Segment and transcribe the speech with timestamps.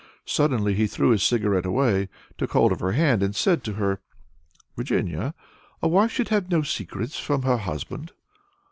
[0.25, 4.01] Suddenly he threw his cigarette away, took hold of her hand, and said to her,
[4.75, 5.35] "Virginia,
[5.79, 8.11] a wife should have no secrets from her husband."